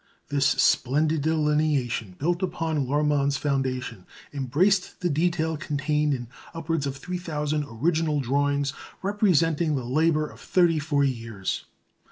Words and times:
This 0.29 0.47
splendid 0.47 1.21
delineation, 1.21 2.15
built 2.17 2.41
upon 2.41 2.87
Lohrmann's 2.87 3.37
foundation, 3.37 4.07
embraced 4.33 5.01
the 5.01 5.11
detail 5.11 5.57
contained 5.57 6.15
in 6.15 6.27
upwards 6.55 6.87
of 6.87 6.97
3,000 6.97 7.63
original 7.69 8.19
drawings, 8.19 8.73
representing 9.03 9.75
the 9.75 9.85
labour 9.85 10.25
of 10.27 10.39
thirty 10.39 10.79
four 10.79 11.03
years. 11.03 11.65